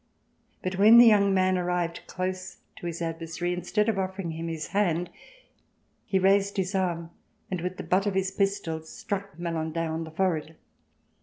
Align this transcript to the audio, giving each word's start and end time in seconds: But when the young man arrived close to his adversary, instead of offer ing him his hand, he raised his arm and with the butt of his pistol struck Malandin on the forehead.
But 0.63 0.79
when 0.79 0.97
the 0.97 1.05
young 1.05 1.31
man 1.31 1.59
arrived 1.59 1.99
close 2.07 2.57
to 2.77 2.87
his 2.87 3.03
adversary, 3.03 3.53
instead 3.53 3.87
of 3.87 3.99
offer 3.99 4.23
ing 4.23 4.31
him 4.31 4.47
his 4.47 4.69
hand, 4.69 5.11
he 6.07 6.17
raised 6.17 6.57
his 6.57 6.73
arm 6.73 7.11
and 7.51 7.61
with 7.61 7.77
the 7.77 7.83
butt 7.83 8.07
of 8.07 8.15
his 8.15 8.31
pistol 8.31 8.81
struck 8.81 9.37
Malandin 9.37 9.91
on 9.91 10.03
the 10.05 10.09
forehead. 10.09 10.55